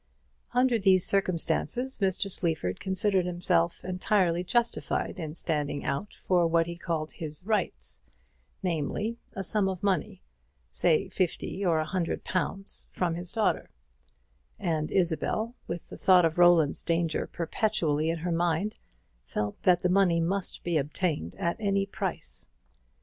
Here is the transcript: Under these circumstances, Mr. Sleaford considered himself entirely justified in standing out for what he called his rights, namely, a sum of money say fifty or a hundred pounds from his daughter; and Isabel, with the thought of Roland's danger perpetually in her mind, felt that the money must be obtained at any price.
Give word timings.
Under 0.53 0.79
these 0.79 1.05
circumstances, 1.05 1.99
Mr. 1.99 2.31
Sleaford 2.31 2.79
considered 2.79 3.27
himself 3.27 3.85
entirely 3.85 4.43
justified 4.43 5.19
in 5.19 5.35
standing 5.35 5.85
out 5.85 6.15
for 6.15 6.47
what 6.47 6.65
he 6.65 6.75
called 6.75 7.11
his 7.11 7.43
rights, 7.45 8.01
namely, 8.63 9.19
a 9.35 9.43
sum 9.43 9.69
of 9.69 9.83
money 9.83 10.23
say 10.71 11.07
fifty 11.07 11.63
or 11.63 11.77
a 11.77 11.85
hundred 11.85 12.23
pounds 12.23 12.87
from 12.89 13.13
his 13.13 13.31
daughter; 13.31 13.69
and 14.57 14.91
Isabel, 14.91 15.55
with 15.67 15.89
the 15.89 15.97
thought 15.97 16.25
of 16.25 16.39
Roland's 16.39 16.81
danger 16.81 17.27
perpetually 17.27 18.09
in 18.09 18.17
her 18.17 18.31
mind, 18.31 18.79
felt 19.23 19.61
that 19.61 19.83
the 19.83 19.87
money 19.87 20.19
must 20.19 20.63
be 20.63 20.77
obtained 20.79 21.35
at 21.35 21.57
any 21.59 21.85
price. 21.85 22.49